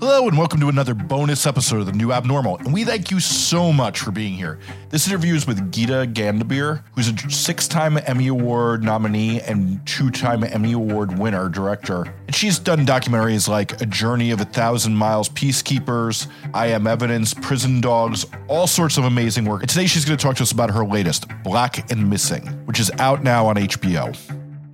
Hello, 0.00 0.28
and 0.28 0.38
welcome 0.38 0.60
to 0.60 0.68
another 0.68 0.94
bonus 0.94 1.44
episode 1.44 1.80
of 1.80 1.86
The 1.86 1.92
New 1.92 2.12
Abnormal. 2.12 2.58
And 2.58 2.72
we 2.72 2.84
thank 2.84 3.10
you 3.10 3.18
so 3.18 3.72
much 3.72 3.98
for 3.98 4.12
being 4.12 4.32
here. 4.32 4.60
This 4.90 5.08
interview 5.08 5.34
is 5.34 5.44
with 5.44 5.72
Geeta 5.72 6.14
Gambhir, 6.14 6.84
who's 6.94 7.08
a 7.08 7.30
six 7.30 7.66
time 7.66 7.98
Emmy 8.06 8.28
Award 8.28 8.84
nominee 8.84 9.40
and 9.40 9.84
two 9.88 10.10
time 10.10 10.44
Emmy 10.44 10.70
Award 10.70 11.18
winner 11.18 11.48
director. 11.48 12.14
And 12.28 12.36
she's 12.36 12.60
done 12.60 12.86
documentaries 12.86 13.48
like 13.48 13.80
A 13.80 13.86
Journey 13.86 14.30
of 14.30 14.40
a 14.40 14.44
Thousand 14.44 14.94
Miles 14.94 15.28
Peacekeepers, 15.30 16.28
I 16.54 16.68
Am 16.68 16.86
Evidence, 16.86 17.34
Prison 17.34 17.80
Dogs, 17.80 18.24
all 18.46 18.68
sorts 18.68 18.98
of 18.98 19.04
amazing 19.04 19.46
work. 19.46 19.62
And 19.62 19.68
today 19.68 19.86
she's 19.86 20.04
going 20.04 20.16
to 20.16 20.22
talk 20.22 20.36
to 20.36 20.44
us 20.44 20.52
about 20.52 20.70
her 20.70 20.86
latest, 20.86 21.26
Black 21.42 21.90
and 21.90 22.08
Missing, 22.08 22.46
which 22.66 22.78
is 22.78 22.88
out 23.00 23.24
now 23.24 23.48
on 23.48 23.56
HBO. 23.56 24.16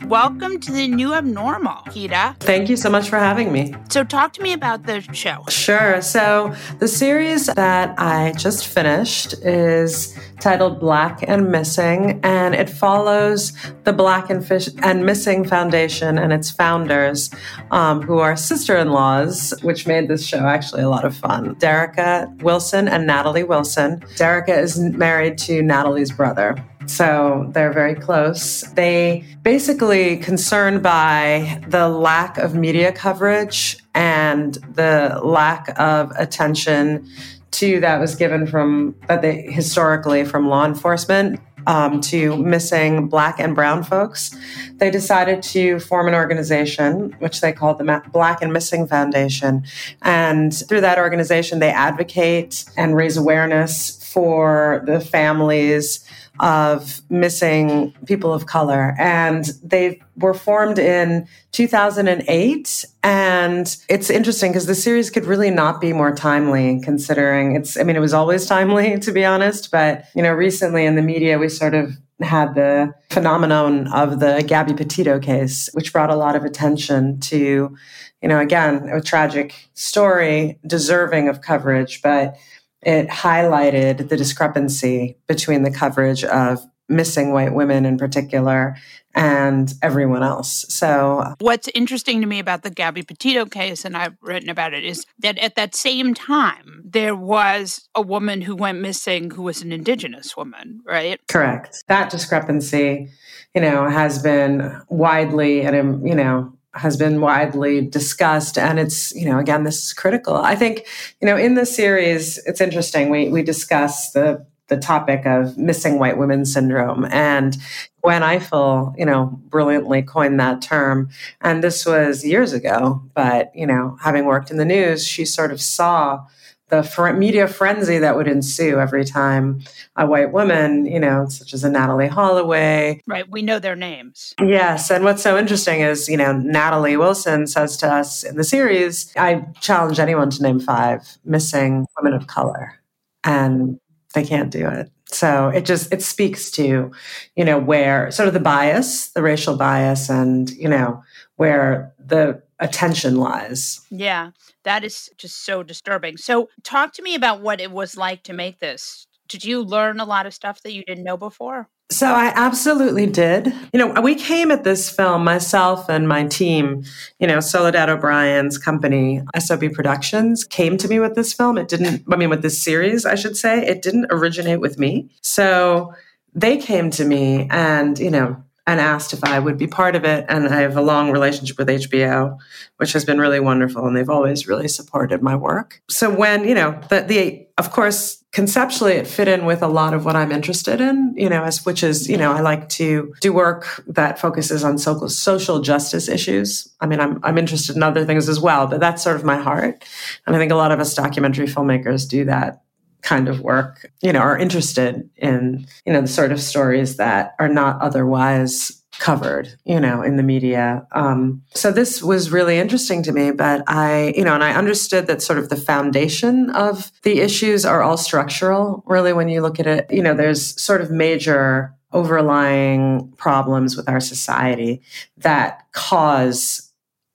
Welcome 0.08 0.60
to 0.60 0.70
the 0.72 0.86
new 0.86 1.14
abnormal, 1.14 1.82
Geeta. 1.86 2.38
Thank 2.40 2.68
you 2.68 2.76
so 2.76 2.90
much 2.90 3.08
for 3.08 3.18
having 3.18 3.50
me. 3.52 3.74
So, 3.88 4.04
talk 4.04 4.34
to 4.34 4.42
me 4.42 4.52
about 4.52 4.84
the 4.84 5.00
show. 5.00 5.45
Sure. 5.48 6.02
So, 6.02 6.54
the 6.79 6.88
series 6.88 7.46
that 7.46 7.98
I 7.98 8.32
just 8.37 8.66
finished 8.66 9.32
is 9.42 10.14
titled 10.40 10.79
Black 10.79 11.24
and 11.26 11.51
Missing, 11.51 12.20
and 12.23 12.54
it 12.54 12.68
follows 12.68 13.52
the 13.84 13.95
Black 13.95 14.29
and, 14.29 14.46
Fish- 14.46 14.68
and 14.82 15.06
Missing 15.06 15.46
Foundation 15.46 16.18
and 16.18 16.34
its 16.34 16.51
founders, 16.51 17.30
um, 17.70 18.02
who 18.02 18.18
are 18.18 18.36
sister 18.36 18.76
in 18.76 18.90
laws, 18.90 19.54
which 19.62 19.86
made 19.86 20.09
this 20.09 20.26
show 20.26 20.40
actually 20.40 20.82
a 20.82 20.88
lot 20.90 21.07
of 21.07 21.16
fun. 21.16 21.54
Derrica 21.54 22.42
Wilson 22.42 22.88
and 22.88 23.07
Natalie 23.07 23.45
Wilson. 23.45 24.01
Derrica 24.16 24.59
is 24.59 24.79
married 24.79 25.38
to 25.38 25.62
Natalie's 25.62 26.12
brother. 26.12 26.62
So 26.87 27.51
they're 27.52 27.73
very 27.73 27.95
close. 27.95 28.63
They 28.74 29.24
basically 29.43 30.18
concerned 30.18 30.82
by 30.82 31.63
the 31.68 31.88
lack 31.88 32.38
of 32.38 32.54
media 32.54 32.93
coverage 32.93 33.79
and 33.95 34.54
the 34.74 35.21
lack 35.23 35.79
of 35.79 36.13
attention 36.16 37.09
to 37.52 37.80
that 37.80 38.01
was 38.01 38.16
given 38.16 38.46
from 38.46 38.96
that 39.07 39.23
they 39.23 39.43
historically 39.43 40.24
from 40.24 40.49
law 40.49 40.65
enforcement 40.66 41.41
um, 41.66 42.01
to 42.01 42.37
missing 42.37 43.09
black 43.09 43.38
and 43.38 43.54
brown 43.54 43.82
folks 43.82 44.37
they 44.74 44.91
decided 44.91 45.43
to 45.43 45.79
form 45.79 46.09
an 46.09 46.15
organization 46.15 47.15
which 47.21 47.41
they 47.41 47.52
called 47.52 47.79
the 47.79 48.02
black 48.13 48.43
and 48.43 48.52
missing 48.52 48.87
foundation 48.88 49.63
and 50.02 50.52
through 50.69 50.80
that 50.80 50.98
organization 50.98 51.60
they 51.60 51.71
advocate 51.71 52.65
and 52.76 52.96
raise 52.96 53.16
awareness 53.16 54.02
for 54.13 54.82
the 54.87 55.01
families 55.01 56.04
of 56.40 57.01
missing 57.10 57.95
people 58.07 58.32
of 58.32 58.46
color. 58.46 58.95
And 58.99 59.45
they 59.63 60.01
were 60.16 60.35
formed 60.35 60.79
in 60.79 61.29
2008. 61.52 62.85
And 63.02 63.76
it's 63.88 64.10
interesting 64.10 64.50
because 64.53 64.66
the 64.66 64.75
series 64.75 65.10
could 65.10 65.26
really 65.26 65.50
not 65.50 65.81
be 65.81 65.93
more 65.93 66.15
timely 66.15 66.81
considering 66.82 67.54
it's, 67.54 67.76
I 67.78 67.84
mean, 67.84 67.97
it 67.97 68.00
was 68.00 68.15
always 68.15 68.47
timely, 68.47 68.99
to 69.00 69.12
be 69.12 69.25
honest. 69.25 69.71
But, 69.71 70.06
you 70.15 70.22
know, 70.22 70.32
recently 70.32 70.84
in 70.84 70.97
the 70.97 71.03
media, 71.03 71.38
we 71.38 71.48
sort 71.48 71.75
of 71.75 71.92
had 72.20 72.54
the 72.54 72.92
phenomenon 73.10 73.88
of 73.88 74.20
the 74.20 74.44
Gabby 74.47 74.75
Petito 74.75 75.19
case, 75.19 75.69
which 75.72 75.92
brought 75.92 76.10
a 76.10 76.16
lot 76.16 76.37
of 76.37 76.44
attention 76.44 77.20
to, 77.20 77.76
you 78.22 78.28
know, 78.28 78.38
again, 78.38 78.88
a 78.88 79.00
tragic 79.00 79.54
story 79.75 80.58
deserving 80.66 81.28
of 81.28 81.41
coverage, 81.41 82.03
but 82.03 82.37
it 82.84 83.08
highlighted 83.08 84.08
the 84.08 84.16
discrepancy 84.16 85.16
between 85.26 85.62
the 85.62 85.70
coverage 85.70 86.24
of 86.24 86.64
missing 86.88 87.32
white 87.32 87.54
women 87.54 87.86
in 87.86 87.96
particular 87.96 88.76
and 89.14 89.72
everyone 89.82 90.22
else. 90.22 90.66
So, 90.68 91.20
uh, 91.20 91.34
what's 91.38 91.68
interesting 91.68 92.20
to 92.20 92.26
me 92.26 92.38
about 92.38 92.62
the 92.62 92.70
Gabby 92.70 93.02
Petito 93.02 93.46
case, 93.46 93.84
and 93.84 93.96
I've 93.96 94.16
written 94.20 94.48
about 94.48 94.74
it, 94.74 94.84
is 94.84 95.06
that 95.20 95.38
at 95.38 95.54
that 95.54 95.74
same 95.74 96.14
time, 96.14 96.82
there 96.84 97.14
was 97.14 97.88
a 97.94 98.02
woman 98.02 98.42
who 98.42 98.56
went 98.56 98.80
missing 98.80 99.30
who 99.30 99.42
was 99.42 99.62
an 99.62 99.72
indigenous 99.72 100.36
woman, 100.36 100.80
right? 100.84 101.20
Correct. 101.28 101.84
That 101.86 102.10
discrepancy, 102.10 103.08
you 103.54 103.60
know, 103.60 103.88
has 103.88 104.20
been 104.20 104.82
widely 104.88 105.62
and, 105.62 106.06
you 106.06 106.14
know, 106.14 106.52
has 106.74 106.96
been 106.96 107.20
widely 107.20 107.80
discussed 107.80 108.58
and 108.58 108.78
it's 108.78 109.14
you 109.14 109.24
know 109.24 109.38
again 109.38 109.64
this 109.64 109.84
is 109.84 109.92
critical 109.92 110.36
i 110.36 110.54
think 110.54 110.86
you 111.20 111.26
know 111.26 111.36
in 111.36 111.54
the 111.54 111.66
series 111.66 112.38
it's 112.46 112.60
interesting 112.60 113.10
we 113.10 113.28
we 113.28 113.42
discuss 113.42 114.10
the 114.12 114.44
the 114.68 114.76
topic 114.78 115.26
of 115.26 115.58
missing 115.58 115.98
white 115.98 116.16
women 116.16 116.44
syndrome 116.44 117.04
and 117.10 117.56
Gwen 118.02 118.22
Ifill 118.22 118.94
you 118.98 119.04
know, 119.04 119.40
brilliantly 119.48 120.02
coined 120.02 120.38
that 120.40 120.62
term. 120.62 121.08
And 121.40 121.62
this 121.62 121.84
was 121.86 122.24
years 122.24 122.52
ago, 122.52 123.02
but, 123.14 123.50
you 123.54 123.66
know, 123.66 123.96
having 124.02 124.24
worked 124.24 124.50
in 124.50 124.56
the 124.56 124.64
news, 124.64 125.06
she 125.06 125.24
sort 125.24 125.52
of 125.52 125.60
saw 125.60 126.24
the 126.69 126.82
fr- 126.82 127.12
media 127.12 127.47
frenzy 127.47 127.98
that 127.98 128.16
would 128.16 128.28
ensue 128.28 128.80
every 128.80 129.04
time 129.04 129.62
a 129.97 130.06
white 130.06 130.32
woman, 130.32 130.86
you 130.86 130.98
know, 130.98 131.28
such 131.28 131.52
as 131.52 131.64
a 131.64 131.69
Natalee 131.69 132.08
Holloway. 132.08 133.00
Right. 133.06 133.28
We 133.30 133.42
know 133.42 133.58
their 133.58 133.76
names. 133.76 134.34
Yes. 134.41 134.91
And 134.91 135.04
what's 135.04 135.22
so 135.22 135.38
interesting 135.38 135.80
is, 135.80 136.08
you 136.08 136.16
know, 136.16 136.32
Natalie 136.32 136.97
Wilson 136.97 137.47
says 137.47 137.76
to 137.78 137.92
us 137.92 138.22
in 138.22 138.36
the 138.36 138.44
series, 138.44 139.12
I 139.16 139.47
challenge 139.60 139.98
anyone 139.98 140.30
to 140.30 140.42
name 140.42 140.60
five 140.60 141.19
missing 141.25 141.86
women 141.97 142.14
of 142.14 142.26
color. 142.26 142.81
And 143.25 143.78
they 144.14 144.25
can't 144.25 144.50
do 144.50 144.69
it. 144.69 144.91
So 145.06 145.48
it 145.48 145.64
just 145.64 145.92
it 145.92 146.02
speaks 146.02 146.50
to, 146.52 146.91
you 147.36 147.44
know, 147.44 147.58
where 147.58 148.10
sort 148.10 148.26
of 148.26 148.34
the 148.34 148.41
bias, 148.41 149.10
the 149.10 149.22
racial 149.22 149.56
bias 149.56 150.08
and, 150.08 150.50
you 150.50 150.69
know, 150.69 151.02
where 151.36 151.92
the 151.98 152.42
attention 152.64 153.16
lies. 153.16 153.80
Yeah, 153.91 154.30
that 154.64 154.82
is 154.82 155.10
just 155.19 155.44
so 155.44 155.62
disturbing. 155.62 156.16
So, 156.16 156.48
talk 156.62 156.92
to 156.94 157.02
me 157.02 157.14
about 157.14 157.41
what 157.41 157.60
it 157.60 157.70
was 157.70 157.97
like 157.97 158.25
to 158.25 158.32
make 158.32 158.58
this. 158.58 159.06
Did 159.28 159.44
you 159.44 159.62
learn 159.62 160.00
a 160.00 160.04
lot 160.04 160.26
of 160.26 160.34
stuff 160.34 160.62
that 160.62 160.72
you 160.72 160.82
didn't 160.84 161.04
know 161.04 161.16
before? 161.16 161.69
So 161.91 162.06
I 162.06 162.32
absolutely 162.34 163.06
did. 163.06 163.54
You 163.72 163.78
know, 163.78 164.00
we 164.00 164.14
came 164.14 164.50
at 164.50 164.64
this 164.64 164.88
film, 164.88 165.22
myself 165.22 165.88
and 165.91 166.08
my 166.08 166.25
team, 166.26 166.82
you 167.19 167.26
know, 167.26 167.41
Soledad 167.41 167.91
O'Brien's 167.91 168.56
company, 168.56 169.22
SOB 169.38 169.72
Productions, 169.72 170.44
came 170.44 170.78
to 170.78 170.88
me 170.88 170.98
with 170.98 171.14
this 171.14 171.34
film. 171.34 171.58
It 171.58 171.69
didn't, 171.69 172.02
I 172.10 172.16
mean, 172.16 172.31
with 172.31 172.42
this 172.42 172.60
series, 172.60 173.04
I 173.04 173.16
should 173.16 173.36
say, 173.36 173.64
it 173.66 173.82
didn't 173.82 174.06
originate 174.10 174.60
with 174.60 174.78
me. 174.78 175.10
So 175.20 175.92
they 176.34 176.56
came 176.56 176.91
to 176.91 177.04
me 177.04 177.48
and, 177.50 177.98
you 177.98 178.10
know, 178.10 178.42
and 178.66 178.80
asked 178.80 179.12
if 179.12 179.22
I 179.22 179.38
would 179.38 179.58
be 179.58 179.66
part 179.66 179.94
of 179.94 180.04
it. 180.04 180.25
And 180.28 180.48
I 180.48 180.60
have 180.60 180.76
a 180.76 180.82
long 180.82 181.10
relationship 181.10 181.58
with 181.58 181.69
HBO, 181.69 182.38
which 182.78 182.92
has 182.92 183.04
been 183.04 183.19
really 183.19 183.41
wonderful. 183.41 183.86
And 183.86 183.97
they've 183.97 184.08
always 184.08 184.48
really 184.48 184.69
supported 184.69 185.22
my 185.22 185.36
work. 185.36 185.82
So 185.91 186.14
when, 186.14 186.48
you 186.48 186.54
know, 186.54 186.80
the, 186.88 187.02
the 187.02 187.47
of 187.58 187.70
course, 187.70 188.25
conceptually 188.32 188.94
it 188.94 189.06
fit 189.06 189.28
in 189.28 189.44
with 189.44 189.62
a 189.62 189.69
lot 189.69 189.94
of 189.94 190.04
what 190.04 190.16
I'm 190.16 190.32
interested 190.32 190.80
in, 190.80 191.14
you 191.16 191.28
know, 191.28 191.44
as 191.44 191.64
which 191.64 191.84
is, 191.84 192.08
you 192.08 192.16
know, 192.16 192.32
I 192.32 192.41
like 192.41 192.69
to 192.70 193.14
do 193.20 193.32
work 193.32 193.84
that 193.86 194.19
focuses 194.19 194.64
on 194.64 194.78
social 194.78 195.08
social 195.08 195.60
justice 195.60 196.08
issues. 196.08 196.75
I 196.81 196.86
mean, 196.86 197.00
I'm 197.00 197.20
I'm 197.22 197.38
interested 197.38 197.76
in 197.76 197.82
other 197.82 198.04
things 198.04 198.28
as 198.28 198.41
well, 198.41 198.66
but 198.66 198.81
that's 198.81 199.05
sort 199.05 199.16
of 199.16 199.25
my 199.25 199.37
heart. 199.37 199.84
And 200.26 200.34
I 200.34 200.38
think 200.38 200.50
a 200.50 200.56
lot 200.56 200.72
of 200.72 200.81
us 200.81 200.94
documentary 200.94 201.46
filmmakers 201.46 202.08
do 202.08 202.25
that 202.25 202.63
kind 203.04 203.28
of 203.28 203.40
work, 203.40 203.90
you 204.00 204.12
know, 204.12 204.20
are 204.20 204.36
interested 204.36 205.08
in, 205.16 205.66
you 205.86 205.92
know, 205.92 206.00
the 206.00 206.08
sort 206.08 206.32
of 206.32 206.40
stories 206.40 206.96
that 206.96 207.34
are 207.38 207.48
not 207.48 207.80
otherwise 207.80 208.82
covered, 208.98 209.54
you 209.64 209.78
know, 209.78 210.02
in 210.02 210.16
the 210.16 210.22
media. 210.22 210.86
Um, 210.92 211.42
so 211.52 211.70
this 211.70 212.02
was 212.02 212.30
really 212.30 212.58
interesting 212.58 213.02
to 213.02 213.12
me, 213.12 213.30
but 213.30 213.62
I, 213.66 214.14
you 214.16 214.24
know, 214.24 214.34
and 214.34 214.42
I 214.42 214.54
understood 214.54 215.06
that 215.08 215.20
sort 215.20 215.38
of 215.38 215.50
the 215.50 215.56
foundation 215.56 216.50
of 216.50 216.90
the 217.02 217.20
issues 217.20 217.64
are 217.64 217.82
all 217.82 217.96
structural. 217.96 218.82
Really, 218.86 219.12
when 219.12 219.28
you 219.28 219.42
look 219.42 219.60
at 219.60 219.66
it, 219.66 219.86
you 219.90 220.02
know, 220.02 220.14
there's 220.14 220.60
sort 220.60 220.80
of 220.80 220.90
major 220.90 221.74
overlying 221.92 223.12
problems 223.16 223.76
with 223.76 223.88
our 223.88 224.00
society 224.00 224.82
that 225.18 225.62
cause 225.72 226.63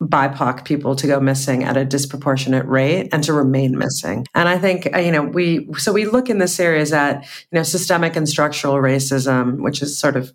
BIPOC 0.01 0.63
people 0.63 0.95
to 0.95 1.07
go 1.07 1.19
missing 1.19 1.63
at 1.63 1.75
a 1.75 1.83
disproportionate 1.83 2.65
rate 2.65 3.09
and 3.11 3.23
to 3.25 3.33
remain 3.33 3.77
missing. 3.77 4.25
And 4.33 4.47
I 4.47 4.57
think, 4.57 4.87
uh, 4.95 4.99
you 4.99 5.11
know, 5.11 5.23
we, 5.23 5.67
so 5.77 5.91
we 5.91 6.05
look 6.05 6.29
in 6.29 6.37
this 6.37 6.55
series 6.55 6.93
at, 6.93 7.23
you 7.23 7.57
know, 7.57 7.63
systemic 7.63 8.15
and 8.15 8.27
structural 8.27 8.75
racism, 8.75 9.61
which 9.61 9.81
is 9.81 9.97
sort 9.97 10.15
of 10.15 10.31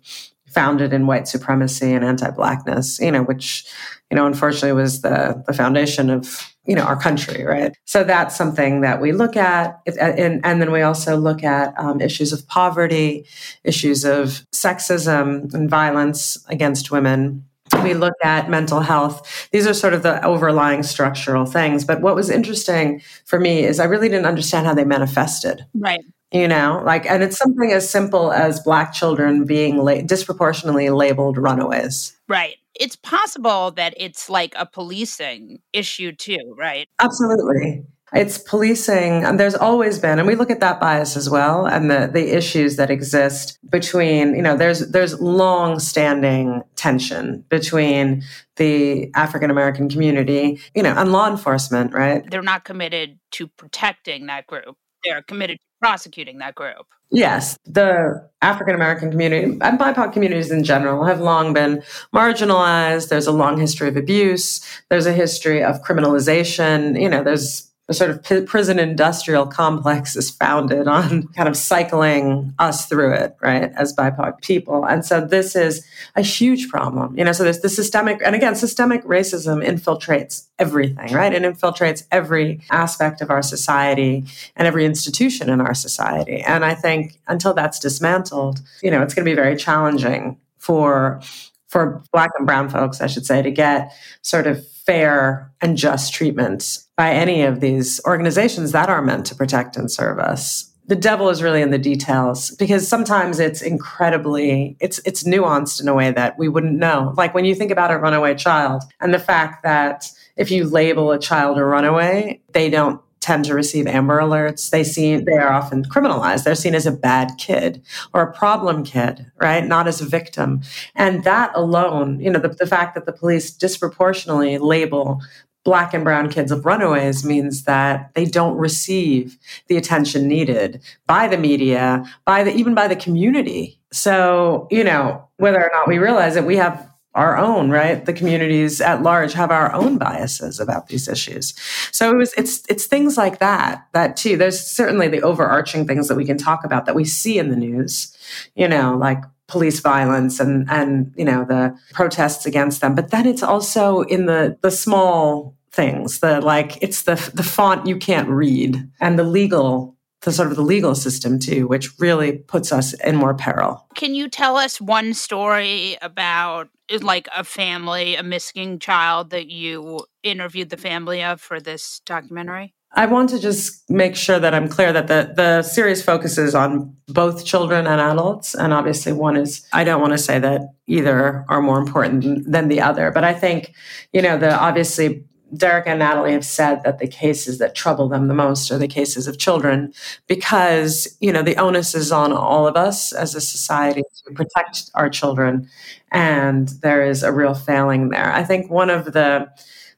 founded 0.47 0.93
in 0.93 1.07
white 1.07 1.27
supremacy 1.27 1.91
and 1.91 2.05
anti-blackness, 2.05 2.99
you 2.99 3.11
know, 3.11 3.23
which, 3.23 3.65
you 4.09 4.15
know, 4.15 4.25
unfortunately 4.25 4.71
was 4.71 5.01
the, 5.01 5.43
the 5.47 5.53
foundation 5.53 6.09
of, 6.09 6.47
you 6.65 6.75
know, 6.75 6.83
our 6.83 6.95
country, 6.95 7.43
right? 7.43 7.75
So 7.85 8.03
that's 8.03 8.35
something 8.35 8.81
that 8.81 9.01
we 9.01 9.11
look 9.11 9.35
at. 9.35 9.81
And, 9.99 10.45
and 10.45 10.61
then 10.61 10.71
we 10.71 10.81
also 10.81 11.17
look 11.17 11.43
at 11.43 11.77
um, 11.77 11.99
issues 11.99 12.31
of 12.31 12.47
poverty, 12.47 13.25
issues 13.63 14.05
of 14.05 14.45
sexism 14.53 15.53
and 15.53 15.69
violence 15.69 16.37
against 16.47 16.91
women. 16.91 17.45
We 17.85 17.93
look 17.93 18.15
at 18.23 18.49
mental 18.49 18.81
health. 18.81 19.47
These 19.51 19.67
are 19.67 19.73
sort 19.73 19.93
of 19.93 20.03
the 20.03 20.23
overlying 20.25 20.83
structural 20.83 21.45
things. 21.45 21.85
But 21.85 22.01
what 22.01 22.15
was 22.15 22.29
interesting 22.29 23.01
for 23.25 23.39
me 23.39 23.63
is 23.63 23.79
I 23.79 23.85
really 23.85 24.09
didn't 24.09 24.25
understand 24.25 24.67
how 24.67 24.73
they 24.73 24.85
manifested. 24.85 25.65
Right 25.73 26.01
you 26.31 26.47
know 26.47 26.81
like 26.85 27.05
and 27.05 27.23
it's 27.23 27.37
something 27.37 27.71
as 27.71 27.89
simple 27.89 28.31
as 28.31 28.59
black 28.59 28.93
children 28.93 29.45
being 29.45 29.77
la- 29.77 30.01
disproportionately 30.01 30.89
labeled 30.89 31.37
runaways 31.37 32.17
right 32.27 32.57
it's 32.73 32.95
possible 32.95 33.71
that 33.71 33.93
it's 33.95 34.29
like 34.29 34.53
a 34.57 34.65
policing 34.65 35.59
issue 35.71 36.11
too 36.11 36.55
right 36.57 36.89
absolutely 36.99 37.85
it's 38.15 38.37
policing 38.37 39.23
and 39.25 39.39
there's 39.39 39.55
always 39.55 39.99
been 39.99 40.19
and 40.19 40.27
we 40.27 40.35
look 40.35 40.49
at 40.49 40.59
that 40.59 40.79
bias 40.79 41.17
as 41.17 41.29
well 41.29 41.65
and 41.65 41.91
the 41.91 42.09
the 42.11 42.35
issues 42.35 42.77
that 42.77 42.89
exist 42.89 43.57
between 43.69 44.35
you 44.35 44.41
know 44.41 44.55
there's 44.55 44.91
there's 44.91 45.19
long 45.19 45.79
standing 45.79 46.63
tension 46.75 47.43
between 47.49 48.23
the 48.55 49.11
African 49.15 49.51
American 49.51 49.89
community 49.89 50.59
you 50.73 50.83
know 50.83 50.93
and 50.95 51.11
law 51.11 51.29
enforcement 51.29 51.93
right 51.93 52.29
they're 52.31 52.41
not 52.41 52.63
committed 52.63 53.19
to 53.31 53.47
protecting 53.47 54.27
that 54.27 54.47
group 54.47 54.77
they're 55.05 55.21
committed 55.21 55.59
to 55.59 55.65
prosecuting 55.79 56.39
that 56.39 56.55
group. 56.55 56.87
Yes, 57.11 57.57
the 57.65 58.27
African 58.41 58.73
American 58.73 59.11
community 59.11 59.43
and 59.61 59.79
BIPOC 59.79 60.11
communities 60.11 60.51
in 60.51 60.63
general 60.63 61.05
have 61.05 61.21
long 61.21 61.53
been 61.53 61.83
marginalized. 62.13 63.09
There's 63.09 63.27
a 63.27 63.31
long 63.31 63.59
history 63.59 63.87
of 63.87 63.95
abuse. 63.95 64.65
There's 64.89 65.05
a 65.05 65.13
history 65.13 65.63
of 65.63 65.83
criminalization. 65.83 66.99
You 66.99 67.07
know, 67.07 67.23
there's 67.23 67.71
the 67.87 67.93
sort 67.93 68.09
of 68.09 68.47
prison 68.47 68.79
industrial 68.79 69.45
complex 69.45 70.15
is 70.15 70.31
founded 70.31 70.87
on 70.87 71.27
kind 71.35 71.47
of 71.47 71.55
cycling 71.55 72.53
us 72.57 72.87
through 72.87 73.13
it, 73.13 73.35
right, 73.41 73.71
as 73.75 73.95
BIPOC 73.95 74.41
people. 74.41 74.85
And 74.85 75.05
so 75.05 75.21
this 75.21 75.55
is 75.55 75.85
a 76.15 76.21
huge 76.21 76.69
problem, 76.69 77.15
you 77.17 77.23
know. 77.23 77.31
So 77.31 77.43
there's 77.43 77.59
the 77.59 77.69
systemic, 77.69 78.21
and 78.25 78.35
again, 78.35 78.55
systemic 78.55 79.03
racism 79.03 79.63
infiltrates 79.63 80.47
everything, 80.57 81.13
right? 81.13 81.31
It 81.31 81.43
infiltrates 81.43 82.05
every 82.11 82.61
aspect 82.71 83.21
of 83.21 83.29
our 83.29 83.43
society 83.43 84.25
and 84.55 84.67
every 84.67 84.85
institution 84.85 85.49
in 85.49 85.61
our 85.61 85.75
society. 85.75 86.41
And 86.41 86.65
I 86.65 86.73
think 86.73 87.19
until 87.27 87.53
that's 87.53 87.77
dismantled, 87.77 88.61
you 88.81 88.89
know, 88.89 89.03
it's 89.03 89.13
going 89.13 89.25
to 89.25 89.31
be 89.31 89.35
very 89.35 89.55
challenging 89.55 90.37
for 90.57 91.21
for 91.67 92.01
black 92.13 92.31
and 92.37 92.47
brown 92.47 92.69
folks, 92.69 93.01
I 93.01 93.07
should 93.07 93.25
say, 93.25 93.41
to 93.41 93.51
get 93.51 93.91
sort 94.21 94.47
of 94.47 94.65
fair 94.85 95.51
and 95.61 95.77
just 95.77 96.13
treatment 96.13 96.79
by 96.97 97.11
any 97.11 97.43
of 97.43 97.59
these 97.59 97.99
organizations 98.05 98.71
that 98.71 98.89
are 98.89 99.01
meant 99.01 99.25
to 99.27 99.35
protect 99.35 99.77
and 99.77 99.91
serve 99.91 100.19
us. 100.19 100.71
The 100.87 100.95
devil 100.95 101.29
is 101.29 101.41
really 101.41 101.63
in 101.63 101.71
the 101.71 101.79
details 101.79 102.51
because 102.51 102.87
sometimes 102.87 103.39
it's 103.39 103.63
incredibly 103.63 104.77
it's 104.79 104.99
it's 104.99 105.23
nuanced 105.23 105.81
in 105.81 105.87
a 105.87 105.95
way 105.95 106.11
that 106.11 106.37
we 106.37 106.47
wouldn't 106.47 106.77
know. 106.77 107.13
Like 107.17 107.33
when 107.33 107.43
you 107.43 107.55
think 107.55 107.71
about 107.71 107.91
a 107.91 107.97
runaway 107.97 108.35
child 108.35 108.83
and 109.01 109.11
the 109.11 109.19
fact 109.19 109.63
that 109.63 110.11
if 110.37 110.51
you 110.51 110.65
label 110.65 111.11
a 111.11 111.17
child 111.17 111.57
a 111.57 111.65
runaway 111.65 112.39
they 112.51 112.69
don't 112.69 113.01
tend 113.25 113.45
to 113.45 113.55
receive 113.55 113.87
amber 113.87 114.19
alerts. 114.19 114.69
They 114.69 114.83
see 114.83 115.17
they 115.17 115.33
are 115.33 115.51
often 115.51 115.83
criminalized. 115.83 116.43
They're 116.43 116.53
seen 116.53 116.75
as 116.75 116.85
a 116.85 116.91
bad 116.91 117.31
kid 117.39 117.81
or 118.13 118.21
a 118.21 118.31
problem 118.31 118.83
kid 118.83 119.25
right? 119.41 119.65
Not 119.65 119.87
as 119.87 119.99
a 119.99 120.05
victim. 120.05 120.61
And 120.93 121.23
that 121.23 121.51
alone 121.55 122.19
you 122.19 122.29
know 122.29 122.39
the, 122.39 122.49
the 122.49 122.67
fact 122.67 122.93
that 122.95 123.05
the 123.05 123.13
police 123.13 123.51
disproportionately 123.51 124.57
label 124.59 125.21
black 125.63 125.95
and 125.95 126.03
brown 126.03 126.29
kids 126.29 126.51
of 126.51 126.65
runaways 126.65 127.25
means 127.25 127.63
that 127.63 128.11
they 128.13 128.23
don't 128.23 128.55
receive 128.55 129.37
the 129.67 129.75
attention 129.75 130.27
needed 130.27 130.79
by 131.07 131.27
the 131.27 131.37
media, 131.37 132.05
by 132.23 132.43
the 132.43 132.53
even 132.53 132.75
by 132.75 132.87
the 132.87 132.95
community. 132.95 133.79
So, 133.91 134.67
you 134.69 134.83
know, 134.83 135.27
whether 135.37 135.61
or 135.61 135.71
not 135.73 135.87
we 135.87 135.97
realize 135.97 136.35
it, 136.35 136.45
we 136.45 136.57
have 136.57 136.87
our 137.15 137.37
own, 137.37 137.69
right? 137.69 138.05
The 138.05 138.13
communities 138.13 138.81
at 138.81 139.01
large 139.01 139.33
have 139.33 139.49
our 139.49 139.73
own 139.73 139.97
biases 139.97 140.59
about 140.59 140.87
these 140.87 141.07
issues. 141.07 141.53
So 141.91 142.11
it 142.11 142.17
was 142.17 142.33
it's 142.37 142.63
it's 142.69 142.85
things 142.85 143.17
like 143.17 143.39
that 143.39 143.87
that 143.93 144.17
too. 144.17 144.37
There's 144.37 144.59
certainly 144.59 145.07
the 145.07 145.21
overarching 145.21 145.87
things 145.87 146.09
that 146.09 146.15
we 146.15 146.25
can 146.25 146.37
talk 146.37 146.65
about 146.65 146.85
that 146.85 146.95
we 146.95 147.05
see 147.05 147.39
in 147.39 147.49
the 147.49 147.55
news, 147.55 148.15
you 148.55 148.67
know, 148.67 148.97
like 148.97 149.23
police 149.47 149.79
violence 149.79 150.39
and 150.39 150.69
and 150.69 151.13
you 151.15 151.23
know 151.25 151.45
the 151.45 151.75
protests 151.93 152.47
against 152.47 152.81
them 152.81 152.95
but 152.95 153.11
then 153.11 153.27
it's 153.27 153.43
also 153.43 154.01
in 154.01 154.25
the 154.25 154.57
the 154.61 154.71
small 154.71 155.55
things 155.71 156.19
the 156.19 156.41
like 156.41 156.81
it's 156.81 157.03
the 157.03 157.13
the 157.35 157.43
font 157.43 157.85
you 157.85 157.95
can't 157.95 158.27
read 158.27 158.89
and 158.99 159.19
the 159.19 159.23
legal 159.23 159.94
the 160.25 160.31
sort 160.31 160.49
of 160.49 160.55
the 160.55 160.61
legal 160.61 160.95
system 160.95 161.39
too 161.39 161.67
which 161.67 161.97
really 161.99 162.33
puts 162.33 162.71
us 162.71 162.93
in 162.95 163.15
more 163.15 163.33
peril 163.33 163.85
can 163.95 164.13
you 164.13 164.27
tell 164.27 164.57
us 164.57 164.81
one 164.81 165.13
story 165.13 165.97
about 166.01 166.67
eh, 166.89 166.99
like 167.01 167.27
a 167.35 167.43
family 167.43 168.15
a 168.15 168.23
missing 168.23 168.79
child 168.79 169.29
that 169.29 169.47
you 169.47 170.01
interviewed 170.23 170.69
the 170.69 170.77
family 170.77 171.23
of 171.23 171.39
for 171.39 171.59
this 171.59 172.01
documentary 172.05 172.73
I 172.97 173.07
want 173.07 173.29
to 173.31 173.39
just 173.39 173.89
make 173.89 174.15
sure 174.15 174.39
that 174.39 174.53
I'm 174.53 174.69
clear 174.69 174.93
that 174.93 175.07
the, 175.07 175.33
the 175.35 175.63
series 175.63 176.01
focuses 176.01 176.55
on 176.55 176.95
both 177.07 177.45
children 177.45 177.87
and 177.87 177.99
adults. 177.99 178.55
And 178.55 178.71
obviously, 178.71 179.11
one 179.11 179.35
is, 179.35 179.67
I 179.73 179.83
don't 179.83 179.99
want 179.99 180.13
to 180.13 180.17
say 180.17 180.39
that 180.39 180.61
either 180.87 181.45
are 181.49 181.61
more 181.61 181.77
important 181.77 182.49
than 182.49 182.69
the 182.69 182.79
other. 182.79 183.11
But 183.11 183.25
I 183.25 183.33
think, 183.33 183.73
you 184.13 184.21
know, 184.21 184.37
the 184.37 184.57
obviously, 184.57 185.25
Derek 185.57 185.87
and 185.87 185.99
Natalie 185.99 186.33
have 186.33 186.45
said 186.45 186.83
that 186.83 186.99
the 186.99 187.07
cases 187.07 187.57
that 187.59 187.75
trouble 187.75 188.07
them 188.09 188.27
the 188.27 188.33
most 188.33 188.71
are 188.71 188.77
the 188.77 188.87
cases 188.87 189.27
of 189.27 189.37
children 189.37 189.93
because, 190.27 191.07
you 191.19 191.31
know, 191.31 191.41
the 191.41 191.55
onus 191.57 191.95
is 191.95 192.11
on 192.11 192.33
all 192.33 192.67
of 192.67 192.75
us 192.75 193.13
as 193.13 193.35
a 193.35 193.41
society 193.41 194.01
to 194.25 194.33
protect 194.33 194.89
our 194.95 195.09
children. 195.09 195.67
And 196.11 196.69
there 196.81 197.05
is 197.05 197.23
a 197.23 197.31
real 197.31 197.53
failing 197.53 198.09
there. 198.09 198.31
I 198.33 198.43
think 198.43 198.69
one 198.69 198.89
of 198.89 199.13
the, 199.13 199.47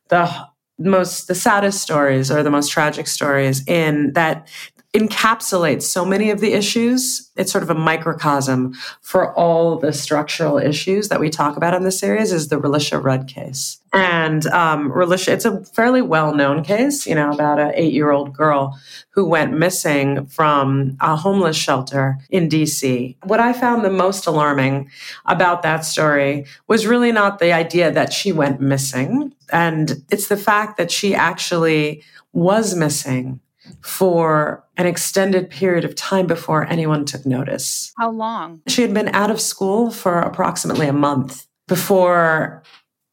the 0.10 0.48
most 0.80 1.28
the 1.28 1.36
saddest 1.36 1.82
stories 1.82 2.30
or 2.30 2.44
the 2.44 2.52
most 2.52 2.72
tragic 2.72 3.08
stories 3.08 3.68
in 3.68 4.14
that 4.14 4.48
encapsulates 4.94 5.84
so 5.84 6.06
many 6.06 6.32
of 6.32 6.40
the 6.40 6.54
issues. 6.54 7.30
It's 7.36 7.52
sort 7.52 7.64
of 7.64 7.70
a 7.70 7.76
microcosm 7.76 8.74
for 9.02 9.34
all 9.36 9.78
the 9.78 9.94
structural 9.94 10.58
issues 10.58 11.10
that 11.10 11.20
we 11.20 11.30
talk 11.30 11.58
about 11.58 11.74
in 11.74 11.84
this 11.84 12.00
series 12.00 12.32
is 12.32 12.48
the 12.48 12.56
Relisha 12.56 13.04
Rudd 13.04 13.28
case. 13.28 13.80
And 13.94 14.46
um, 14.48 14.92
Relisha, 14.92 15.30
it's 15.30 15.46
a 15.46 15.64
fairly 15.66 16.02
well-known 16.02 16.64
case, 16.64 17.06
you 17.06 17.16
know, 17.16 17.32
about 17.32 17.60
an 17.60 17.74
eight-year-old 17.76 18.34
girl 18.34 18.80
who 19.12 19.28
went 19.28 19.58
missing 19.58 20.26
from 20.28 20.98
a 21.02 21.16
homeless 21.16 21.58
shelter 21.58 22.18
in 22.30 22.50
DC. 22.50 23.16
What 23.24 23.40
I 23.40 23.54
found 23.54 23.84
the 23.84 23.90
most 23.90 24.26
alarming 24.26 24.90
about 25.26 25.64
that 25.64 25.86
story 25.86 26.46
was 26.68 26.88
really 26.88 27.12
not 27.12 27.40
the 27.40 27.52
idea 27.52 27.92
that 27.92 28.14
she 28.14 28.32
went 28.32 28.62
missing. 28.62 29.34
And 29.52 30.04
it's 30.10 30.28
the 30.28 30.38
fact 30.38 30.78
that 30.78 30.92
she 30.92 31.14
actually 31.14 32.04
was 32.34 32.76
missing 32.76 33.40
for 33.82 34.64
an 34.78 34.86
extended 34.86 35.50
period 35.50 35.86
of 35.86 35.96
time 35.96 36.28
before 36.28 36.66
anyone 36.66 37.06
took 37.06 37.26
notice. 37.26 37.94
How 37.98 38.12
long? 38.12 38.62
She 38.68 38.82
had 38.82 38.94
been 38.94 39.10
out 39.10 39.32
of 39.32 39.42
school 39.42 39.92
for 39.92 40.20
approximately 40.20 40.88
a 40.88 40.94
month 40.94 41.48
before 41.68 42.64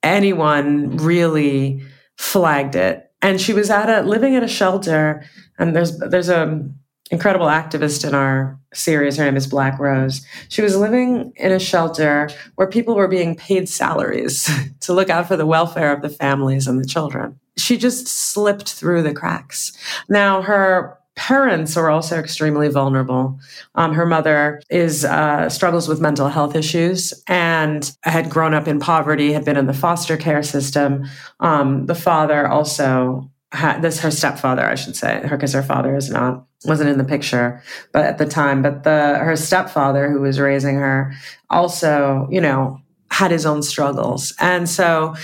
anyone 0.02 0.96
really 0.98 1.82
flagged 2.16 2.76
it. 2.76 3.10
And 3.22 3.40
she 3.40 3.52
was 3.52 3.70
at 3.70 3.88
a 3.88 4.06
living 4.06 4.36
at 4.36 4.42
a 4.42 4.48
shelter 4.48 5.24
and 5.58 5.74
there's 5.74 5.98
there's 5.98 6.28
a 6.28 6.68
incredible 7.10 7.46
activist 7.46 8.06
in 8.06 8.14
our 8.14 8.58
series. 8.72 9.16
Her 9.16 9.24
name 9.24 9.36
is 9.36 9.46
Black 9.46 9.78
Rose. 9.78 10.24
She 10.48 10.62
was 10.62 10.76
living 10.76 11.32
in 11.36 11.52
a 11.52 11.58
shelter 11.58 12.28
where 12.56 12.66
people 12.66 12.94
were 12.94 13.08
being 13.08 13.36
paid 13.36 13.68
salaries 13.68 14.50
to 14.80 14.92
look 14.92 15.10
out 15.10 15.28
for 15.28 15.36
the 15.36 15.46
welfare 15.46 15.92
of 15.92 16.02
the 16.02 16.08
families 16.08 16.66
and 16.66 16.80
the 16.80 16.86
children. 16.86 17.38
She 17.56 17.76
just 17.76 18.06
slipped 18.06 18.72
through 18.72 19.02
the 19.02 19.14
cracks. 19.14 19.72
Now, 20.08 20.42
her 20.42 20.98
parents 21.16 21.76
are 21.76 21.90
also 21.90 22.18
extremely 22.18 22.68
vulnerable. 22.68 23.38
Um, 23.76 23.94
her 23.94 24.06
mother 24.06 24.60
is 24.68 25.04
uh, 25.04 25.48
struggles 25.48 25.88
with 25.88 26.00
mental 26.00 26.28
health 26.28 26.56
issues 26.56 27.14
and 27.28 27.96
had 28.02 28.30
grown 28.30 28.54
up 28.54 28.66
in 28.66 28.80
poverty, 28.80 29.32
had 29.32 29.44
been 29.44 29.56
in 29.56 29.66
the 29.66 29.74
foster 29.74 30.16
care 30.16 30.42
system. 30.42 31.04
Um, 31.40 31.86
the 31.86 31.94
father 31.94 32.48
also 32.48 33.30
had 33.52 33.82
this 33.82 34.00
her 34.00 34.10
stepfather, 34.10 34.64
I 34.64 34.74
should 34.74 34.96
say, 34.96 35.20
her 35.20 35.36
because 35.36 35.52
her 35.52 35.62
father 35.62 35.94
is 35.94 36.10
not 36.10 36.44
wasn't 36.64 36.90
in 36.90 36.98
the 36.98 37.04
picture, 37.04 37.62
but 37.92 38.04
at 38.04 38.18
the 38.18 38.26
time, 38.26 38.62
but 38.62 38.82
the 38.82 39.18
her 39.18 39.36
stepfather 39.36 40.10
who 40.10 40.20
was 40.20 40.40
raising 40.40 40.76
her 40.76 41.14
also, 41.50 42.26
you 42.30 42.40
know, 42.40 42.80
had 43.10 43.30
his 43.30 43.46
own 43.46 43.62
struggles. 43.62 44.34
And 44.40 44.68
so 44.68 45.14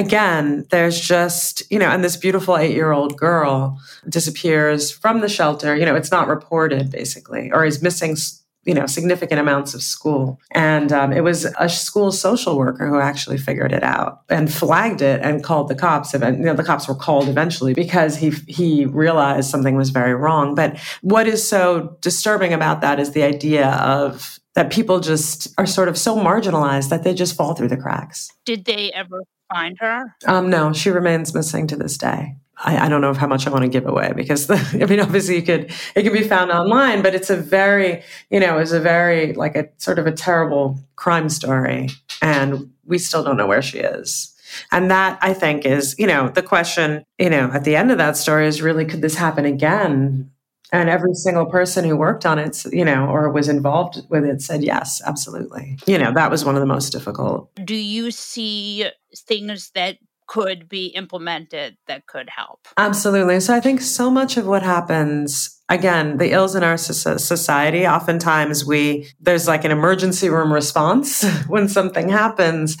again, 0.00 0.66
there's 0.70 0.98
just, 0.98 1.62
you 1.70 1.78
know, 1.78 1.88
and 1.88 2.02
this 2.02 2.16
beautiful 2.16 2.56
eight 2.56 2.74
year 2.74 2.90
old 2.90 3.16
girl 3.16 3.78
disappears 4.08 4.90
from 4.90 5.20
the 5.20 5.28
shelter. 5.28 5.76
You 5.76 5.84
know, 5.84 5.94
it's 5.94 6.10
not 6.10 6.26
reported 6.26 6.90
basically, 6.90 7.52
or 7.52 7.64
is 7.64 7.82
missing 7.82 8.16
you 8.64 8.74
know 8.74 8.84
significant 8.84 9.40
amounts 9.40 9.72
of 9.72 9.82
school 9.82 10.38
and 10.50 10.92
um, 10.92 11.14
it 11.14 11.22
was 11.22 11.46
a 11.58 11.66
school 11.66 12.12
social 12.12 12.58
worker 12.58 12.86
who 12.86 13.00
actually 13.00 13.38
figured 13.38 13.72
it 13.72 13.82
out 13.82 14.20
and 14.28 14.52
flagged 14.52 15.00
it 15.00 15.18
and 15.22 15.42
called 15.42 15.68
the 15.68 15.74
cops 15.74 16.12
And, 16.12 16.38
you 16.38 16.44
know 16.44 16.52
the 16.52 16.62
cops 16.62 16.86
were 16.86 16.94
called 16.94 17.26
eventually 17.30 17.72
because 17.72 18.16
he 18.16 18.30
he 18.48 18.84
realized 18.84 19.48
something 19.48 19.76
was 19.76 19.88
very 19.88 20.14
wrong 20.14 20.54
but 20.54 20.78
what 21.00 21.26
is 21.26 21.46
so 21.48 21.96
disturbing 22.02 22.52
about 22.52 22.82
that 22.82 23.00
is 23.00 23.12
the 23.12 23.22
idea 23.22 23.68
of 23.76 24.38
that 24.54 24.70
people 24.70 25.00
just 25.00 25.48
are 25.56 25.66
sort 25.66 25.88
of 25.88 25.96
so 25.96 26.14
marginalized 26.14 26.90
that 26.90 27.02
they 27.02 27.14
just 27.14 27.34
fall 27.34 27.54
through 27.54 27.68
the 27.68 27.78
cracks 27.78 28.30
did 28.44 28.66
they 28.66 28.92
ever 28.92 29.24
find 29.52 29.76
her 29.80 30.14
um, 30.26 30.48
no 30.50 30.72
she 30.72 30.90
remains 30.90 31.34
missing 31.34 31.66
to 31.66 31.76
this 31.76 31.96
day 31.96 32.34
I, 32.62 32.86
I, 32.86 32.88
don't 32.88 33.00
know 33.00 33.14
how 33.14 33.26
much 33.26 33.46
I 33.46 33.50
want 33.50 33.62
to 33.62 33.68
give 33.68 33.86
away 33.86 34.12
because 34.14 34.46
the, 34.46 34.56
I 34.82 34.86
mean, 34.86 35.00
obviously 35.00 35.36
you 35.36 35.42
could, 35.42 35.72
it 35.94 36.02
can 36.02 36.12
be 36.12 36.22
found 36.22 36.50
online, 36.50 37.02
but 37.02 37.14
it's 37.14 37.30
a 37.30 37.36
very, 37.36 38.02
you 38.28 38.38
know, 38.38 38.58
it's 38.58 38.72
a 38.72 38.80
very 38.80 39.32
like 39.32 39.56
a 39.56 39.68
sort 39.78 39.98
of 39.98 40.06
a 40.06 40.12
terrible 40.12 40.78
crime 40.96 41.28
story. 41.28 41.88
And 42.20 42.70
we 42.84 42.98
still 42.98 43.24
don't 43.24 43.36
know 43.36 43.46
where 43.46 43.62
she 43.62 43.78
is. 43.78 44.34
And 44.72 44.90
that 44.90 45.18
I 45.22 45.32
think 45.32 45.64
is, 45.64 45.94
you 45.98 46.06
know, 46.06 46.28
the 46.28 46.42
question, 46.42 47.04
you 47.18 47.30
know, 47.30 47.50
at 47.52 47.64
the 47.64 47.76
end 47.76 47.90
of 47.92 47.98
that 47.98 48.16
story 48.16 48.46
is 48.46 48.60
really, 48.60 48.84
could 48.84 49.00
this 49.00 49.14
happen 49.14 49.44
again? 49.44 50.30
And 50.72 50.88
every 50.88 51.14
single 51.14 51.46
person 51.46 51.84
who 51.84 51.96
worked 51.96 52.24
on 52.24 52.38
it, 52.38 52.64
you 52.72 52.84
know, 52.84 53.06
or 53.06 53.30
was 53.30 53.48
involved 53.48 54.02
with 54.08 54.24
it 54.24 54.40
said, 54.40 54.62
yes, 54.62 55.02
absolutely. 55.04 55.78
You 55.86 55.98
know, 55.98 56.12
that 56.12 56.30
was 56.30 56.44
one 56.44 56.54
of 56.54 56.60
the 56.60 56.66
most 56.66 56.90
difficult. 56.90 57.50
Do 57.64 57.74
you 57.74 58.10
see 58.12 58.88
things 59.16 59.70
that 59.74 59.98
could 60.26 60.68
be 60.68 60.86
implemented 60.86 61.76
that 61.88 62.06
could 62.06 62.30
help. 62.30 62.68
Absolutely. 62.76 63.40
So 63.40 63.52
I 63.52 63.58
think 63.58 63.80
so 63.80 64.10
much 64.10 64.36
of 64.36 64.46
what 64.46 64.62
happens 64.62 65.60
again, 65.68 66.18
the 66.18 66.32
ills 66.32 66.54
in 66.54 66.62
our 66.62 66.76
society, 66.76 67.86
oftentimes 67.86 68.64
we 68.64 69.08
there's 69.20 69.48
like 69.48 69.64
an 69.64 69.70
emergency 69.70 70.28
room 70.28 70.52
response 70.52 71.24
when 71.48 71.68
something 71.68 72.08
happens. 72.08 72.76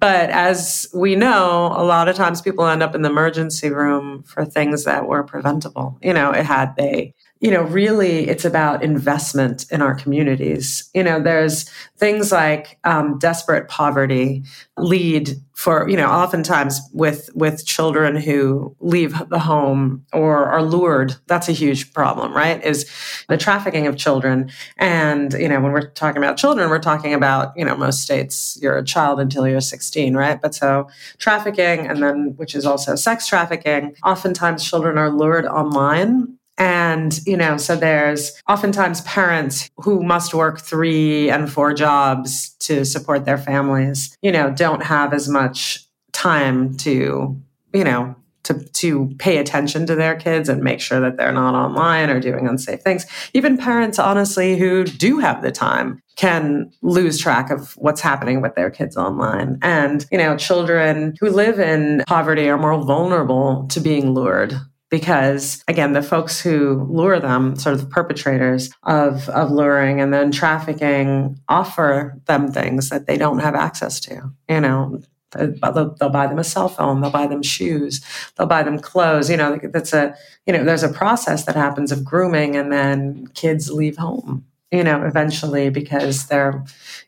But 0.00 0.30
as 0.30 0.86
we 0.94 1.14
know, 1.14 1.72
a 1.74 1.84
lot 1.84 2.08
of 2.08 2.16
times 2.16 2.42
people 2.42 2.66
end 2.66 2.82
up 2.82 2.94
in 2.94 3.02
the 3.02 3.10
emergency 3.10 3.70
room 3.70 4.22
for 4.22 4.44
things 4.44 4.84
that 4.84 5.06
were 5.06 5.24
preventable. 5.24 5.98
You 6.02 6.12
know, 6.12 6.30
it 6.30 6.44
had 6.44 6.76
they 6.76 7.14
you 7.44 7.50
know, 7.50 7.60
really 7.60 8.26
it's 8.26 8.46
about 8.46 8.82
investment 8.82 9.66
in 9.70 9.82
our 9.82 9.94
communities. 9.94 10.88
You 10.94 11.02
know, 11.02 11.20
there's 11.20 11.68
things 11.98 12.32
like 12.32 12.78
um, 12.84 13.18
desperate 13.18 13.68
poverty 13.68 14.44
lead 14.78 15.28
for, 15.52 15.86
you 15.86 15.94
know, 15.98 16.08
oftentimes 16.08 16.80
with 16.94 17.28
with 17.34 17.66
children 17.66 18.16
who 18.16 18.74
leave 18.80 19.28
the 19.28 19.38
home 19.38 20.06
or 20.14 20.46
are 20.46 20.62
lured. 20.62 21.16
That's 21.26 21.50
a 21.50 21.52
huge 21.52 21.92
problem, 21.92 22.32
right? 22.32 22.64
Is 22.64 22.90
the 23.28 23.36
trafficking 23.36 23.86
of 23.86 23.98
children. 23.98 24.50
And, 24.78 25.34
you 25.34 25.46
know, 25.46 25.60
when 25.60 25.72
we're 25.72 25.90
talking 25.90 26.22
about 26.22 26.38
children, 26.38 26.70
we're 26.70 26.78
talking 26.78 27.12
about, 27.12 27.52
you 27.58 27.64
know, 27.66 27.76
most 27.76 28.00
states, 28.00 28.58
you're 28.62 28.78
a 28.78 28.84
child 28.84 29.20
until 29.20 29.46
you're 29.46 29.60
16, 29.60 30.16
right? 30.16 30.40
But 30.40 30.54
so 30.54 30.88
trafficking 31.18 31.86
and 31.86 32.02
then, 32.02 32.32
which 32.36 32.54
is 32.54 32.64
also 32.64 32.96
sex 32.96 33.26
trafficking, 33.26 33.94
oftentimes 34.02 34.64
children 34.64 34.96
are 34.96 35.10
lured 35.10 35.44
online 35.44 36.33
and, 36.56 37.18
you 37.26 37.36
know, 37.36 37.56
so 37.56 37.76
there's 37.76 38.32
oftentimes 38.48 39.00
parents 39.02 39.70
who 39.78 40.02
must 40.02 40.34
work 40.34 40.60
three 40.60 41.30
and 41.30 41.52
four 41.52 41.74
jobs 41.74 42.54
to 42.60 42.84
support 42.84 43.24
their 43.24 43.38
families, 43.38 44.16
you 44.22 44.30
know, 44.30 44.50
don't 44.50 44.82
have 44.82 45.12
as 45.12 45.28
much 45.28 45.84
time 46.12 46.76
to, 46.78 47.36
you 47.72 47.84
know, 47.84 48.14
to, 48.44 48.54
to 48.54 49.10
pay 49.18 49.38
attention 49.38 49.86
to 49.86 49.94
their 49.94 50.14
kids 50.14 50.48
and 50.48 50.62
make 50.62 50.80
sure 50.80 51.00
that 51.00 51.16
they're 51.16 51.32
not 51.32 51.54
online 51.54 52.10
or 52.10 52.20
doing 52.20 52.46
unsafe 52.46 52.82
things. 52.82 53.06
Even 53.32 53.56
parents, 53.56 53.98
honestly, 53.98 54.56
who 54.56 54.84
do 54.84 55.18
have 55.18 55.42
the 55.42 55.50
time 55.50 55.98
can 56.16 56.70
lose 56.82 57.18
track 57.18 57.50
of 57.50 57.72
what's 57.78 58.02
happening 58.02 58.42
with 58.42 58.54
their 58.54 58.70
kids 58.70 58.96
online. 58.96 59.58
And, 59.62 60.06
you 60.12 60.18
know, 60.18 60.36
children 60.36 61.14
who 61.20 61.30
live 61.30 61.58
in 61.58 62.04
poverty 62.06 62.48
are 62.48 62.58
more 62.58 62.80
vulnerable 62.84 63.66
to 63.70 63.80
being 63.80 64.12
lured 64.12 64.54
because 64.94 65.64
again 65.66 65.92
the 65.92 66.00
folks 66.00 66.40
who 66.40 66.86
lure 66.88 67.18
them 67.18 67.56
sort 67.56 67.74
of 67.74 67.80
the 67.80 67.86
perpetrators 67.88 68.70
of 68.84 69.28
of 69.30 69.50
luring 69.50 70.00
and 70.00 70.14
then 70.14 70.30
trafficking 70.30 71.36
offer 71.48 72.16
them 72.26 72.52
things 72.52 72.90
that 72.90 73.08
they 73.08 73.16
don't 73.16 73.40
have 73.40 73.56
access 73.56 73.98
to 73.98 74.30
you 74.48 74.60
know? 74.60 75.00
Uh, 75.34 75.48
they'll, 75.72 75.96
they'll 75.96 76.10
buy 76.10 76.28
them 76.28 76.38
a 76.38 76.44
cell 76.44 76.68
phone 76.68 77.00
they'll 77.00 77.10
buy 77.10 77.26
them 77.26 77.42
shoes 77.42 78.00
they'll 78.36 78.46
buy 78.46 78.62
them 78.62 78.78
clothes 78.78 79.28
you 79.28 79.36
know? 79.36 79.58
That's 79.64 79.92
a 79.92 80.14
you 80.46 80.52
know 80.52 80.62
there's 80.62 80.84
a 80.84 80.92
process 80.92 81.44
that 81.46 81.56
happens 81.56 81.90
of 81.90 82.04
grooming 82.04 82.54
and 82.54 82.70
then 82.70 83.26
kids 83.34 83.72
leave 83.72 83.96
home 83.96 84.44
you 84.70 84.84
know 84.84 85.04
eventually 85.04 85.70
because 85.70 86.28
they're 86.28 86.64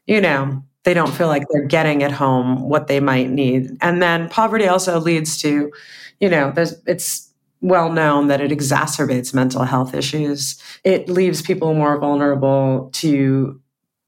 you 0.08 0.20
know 0.20 0.60
they 0.82 0.94
don't 0.94 1.12
feel 1.12 1.28
like 1.28 1.44
they're 1.50 1.64
getting 1.66 2.04
at 2.04 2.12
home 2.12 2.68
what 2.68 2.86
they 2.86 3.00
might 3.00 3.28
need. 3.28 3.76
And 3.80 4.00
then 4.00 4.28
poverty 4.28 4.68
also 4.68 5.00
leads 5.00 5.36
to 5.38 5.72
you 6.20 6.28
know 6.28 6.52
there's 6.52 6.74
it's 6.86 7.25
well 7.66 7.90
known 7.90 8.28
that 8.28 8.40
it 8.40 8.52
exacerbates 8.52 9.34
mental 9.34 9.64
health 9.64 9.92
issues. 9.92 10.60
It 10.84 11.08
leaves 11.08 11.42
people 11.42 11.74
more 11.74 11.98
vulnerable 11.98 12.90
to 12.94 13.60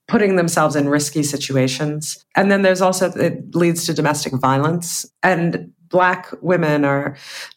putting 0.07 0.37
themselves 0.37 0.77
in 0.77 0.88
risky 0.88 1.23
situations. 1.25 2.25
And 2.37 2.50
then 2.50 2.62
there's 2.62 2.81
also, 2.81 3.11
it 3.12 3.55
leads 3.55 3.85
to 3.87 3.95
domestic 3.95 4.33
violence. 4.35 5.05
And 5.23 5.73
Black 5.91 6.29
women 6.41 6.85
are 6.85 7.17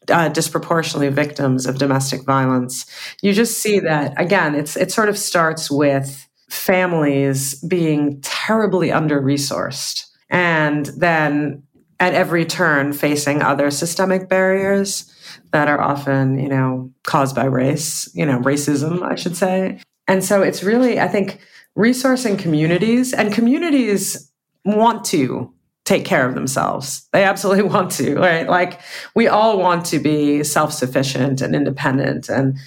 uh, 0.10 0.29
disproportionately 0.29 1.10
victims 1.10 1.65
of 1.65 1.77
domestic 1.77 2.25
violence. 2.25 2.86
You 3.22 3.34
just 3.34 3.60
see 3.60 3.79
that, 3.81 4.13
again, 4.20 4.55
it's, 4.55 4.75
it 4.75 4.91
sort 4.91 5.10
of 5.10 5.17
starts 5.17 5.70
with 5.70 6.27
families 6.50 7.55
being 7.63 8.22
terribly 8.22 8.91
under 8.91 9.22
resourced. 9.22 10.08
And 10.29 10.88
then 10.98 11.63
at 12.00 12.13
every 12.13 12.46
turn 12.46 12.93
facing 12.93 13.41
other 13.41 13.70
systemic 13.70 14.27
barriers 14.27 15.13
that 15.51 15.67
are 15.67 15.81
often, 15.81 16.39
you 16.39 16.50
know, 16.50 16.91
caused 17.03 17.35
by 17.35 17.45
race, 17.45 18.09
you 18.13 18.25
know, 18.25 18.39
racism, 18.39 19.01
I 19.03 19.15
should 19.15 19.35
say. 19.35 19.79
And 20.07 20.23
so 20.23 20.41
it's 20.41 20.63
really, 20.63 21.00
I 21.00 21.07
think, 21.07 21.39
resourcing 21.77 22.38
communities 22.38 23.13
and 23.13 23.33
communities 23.33 24.31
want 24.65 25.05
to 25.05 25.53
take 25.85 26.05
care 26.05 26.27
of 26.27 26.35
themselves. 26.35 27.07
They 27.13 27.23
absolutely 27.23 27.63
want 27.69 27.91
to, 27.91 28.15
right? 28.15 28.47
Like 28.47 28.79
we 29.15 29.27
all 29.27 29.59
want 29.59 29.85
to 29.88 30.00
be 30.00 30.43
self-sufficient 30.43 31.41
and 31.41 31.55
independent 31.55 32.29
and, 32.29 32.57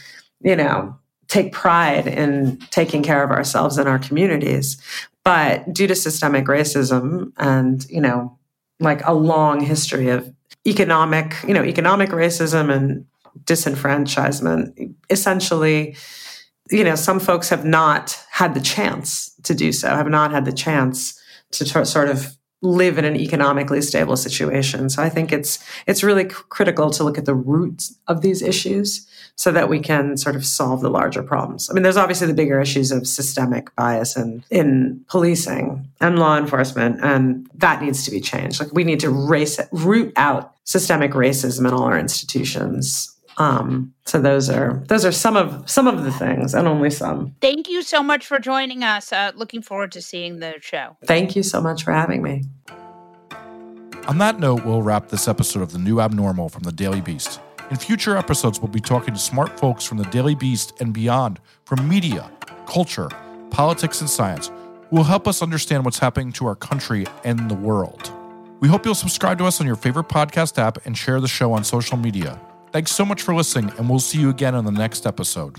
you 0.40 0.56
know, 0.56 0.98
take 1.28 1.52
pride 1.52 2.06
in 2.06 2.58
taking 2.70 3.02
care 3.02 3.22
of 3.22 3.30
ourselves 3.30 3.78
and 3.78 3.88
our 3.88 3.98
communities. 3.98 4.80
But 5.24 5.72
due 5.72 5.86
to 5.86 5.94
systemic 5.94 6.46
racism 6.46 7.32
and, 7.38 7.84
you 7.88 8.00
know, 8.00 8.38
like 8.80 9.04
a 9.06 9.14
long 9.14 9.60
history 9.60 10.10
of 10.10 10.30
economic, 10.66 11.34
you 11.46 11.54
know, 11.54 11.64
economic 11.64 12.10
racism 12.10 12.72
and 12.74 13.06
disenfranchisement. 13.44 14.94
Essentially, 15.10 15.96
you 16.70 16.84
know, 16.84 16.94
some 16.94 17.20
folks 17.20 17.48
have 17.50 17.64
not 17.64 18.18
had 18.30 18.54
the 18.54 18.60
chance 18.60 19.34
to 19.42 19.54
do 19.54 19.72
so, 19.72 19.88
have 19.88 20.08
not 20.08 20.30
had 20.30 20.44
the 20.44 20.52
chance 20.52 21.20
to 21.52 21.64
t- 21.64 21.84
sort 21.84 22.08
of 22.08 22.36
live 22.62 22.96
in 22.96 23.04
an 23.04 23.16
economically 23.16 23.82
stable 23.82 24.16
situation. 24.16 24.88
So 24.88 25.02
I 25.02 25.10
think 25.10 25.32
it's 25.32 25.62
it's 25.86 26.02
really 26.02 26.28
c- 26.28 26.36
critical 26.48 26.90
to 26.90 27.04
look 27.04 27.18
at 27.18 27.26
the 27.26 27.34
roots 27.34 27.98
of 28.08 28.22
these 28.22 28.40
issues 28.40 29.06
so 29.36 29.50
that 29.52 29.68
we 29.68 29.80
can 29.80 30.16
sort 30.16 30.36
of 30.36 30.44
solve 30.44 30.80
the 30.80 30.90
larger 30.90 31.22
problems. 31.22 31.68
I 31.68 31.72
mean, 31.72 31.82
there's 31.82 31.96
obviously 31.96 32.26
the 32.26 32.34
bigger 32.34 32.60
issues 32.60 32.92
of 32.92 33.06
systemic 33.06 33.74
bias 33.74 34.16
in, 34.16 34.44
in 34.50 35.04
policing 35.08 35.88
and 36.00 36.18
law 36.18 36.38
enforcement, 36.38 37.00
and 37.02 37.48
that 37.54 37.82
needs 37.82 38.04
to 38.04 38.10
be 38.10 38.20
changed. 38.20 38.60
Like 38.60 38.72
we 38.72 38.84
need 38.84 39.00
to 39.00 39.10
race 39.10 39.60
root 39.72 40.12
out 40.16 40.54
systemic 40.64 41.12
racism 41.12 41.66
in 41.66 41.74
all 41.74 41.84
our 41.84 41.98
institutions. 41.98 43.10
Um, 43.36 43.92
so 44.04 44.20
those 44.20 44.48
are 44.48 44.84
those 44.86 45.04
are 45.04 45.10
some 45.10 45.36
of 45.36 45.68
some 45.68 45.88
of 45.88 46.04
the 46.04 46.12
things, 46.12 46.54
and 46.54 46.68
only 46.68 46.90
some. 46.90 47.34
Thank 47.40 47.68
you 47.68 47.82
so 47.82 48.02
much 48.02 48.26
for 48.26 48.38
joining 48.38 48.84
us. 48.84 49.12
Uh, 49.12 49.32
looking 49.34 49.60
forward 49.60 49.90
to 49.92 50.02
seeing 50.02 50.38
the 50.38 50.54
show. 50.60 50.96
Thank 51.04 51.34
you 51.34 51.42
so 51.42 51.60
much 51.60 51.82
for 51.82 51.92
having 51.92 52.22
me. 52.22 52.44
On 54.06 54.18
that 54.18 54.38
note, 54.38 54.64
we'll 54.64 54.82
wrap 54.82 55.08
this 55.08 55.26
episode 55.26 55.62
of 55.62 55.72
the 55.72 55.78
New 55.78 55.98
Abnormal 55.98 56.48
from 56.50 56.62
the 56.62 56.72
Daily 56.72 57.00
Beast. 57.00 57.40
In 57.70 57.76
future 57.76 58.16
episodes, 58.16 58.60
we'll 58.60 58.68
be 58.68 58.80
talking 58.80 59.14
to 59.14 59.20
smart 59.20 59.58
folks 59.58 59.84
from 59.84 59.96
the 59.98 60.04
Daily 60.04 60.34
Beast 60.34 60.74
and 60.80 60.92
beyond 60.92 61.40
from 61.64 61.88
media, 61.88 62.30
culture, 62.66 63.08
politics, 63.50 64.00
and 64.00 64.10
science 64.10 64.50
who 64.90 64.96
will 64.96 65.04
help 65.04 65.26
us 65.26 65.40
understand 65.40 65.84
what's 65.84 65.98
happening 65.98 66.30
to 66.32 66.46
our 66.46 66.54
country 66.54 67.06
and 67.24 67.50
the 67.50 67.54
world. 67.54 68.12
We 68.60 68.68
hope 68.68 68.84
you'll 68.84 68.94
subscribe 68.94 69.38
to 69.38 69.46
us 69.46 69.60
on 69.60 69.66
your 69.66 69.76
favorite 69.76 70.08
podcast 70.08 70.58
app 70.58 70.84
and 70.86 70.96
share 70.96 71.20
the 71.20 71.28
show 71.28 71.52
on 71.52 71.64
social 71.64 71.96
media. 71.96 72.38
Thanks 72.70 72.92
so 72.92 73.04
much 73.04 73.22
for 73.22 73.34
listening, 73.34 73.72
and 73.78 73.88
we'll 73.88 73.98
see 73.98 74.20
you 74.20 74.28
again 74.28 74.54
on 74.54 74.64
the 74.64 74.72
next 74.72 75.06
episode. 75.06 75.58